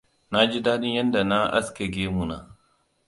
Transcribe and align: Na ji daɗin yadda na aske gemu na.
Na 0.31 0.39
ji 0.49 0.59
daɗin 0.65 0.93
yadda 0.95 1.21
na 1.29 1.37
aske 1.57 1.83
gemu 1.93 2.23
na. 2.29 2.37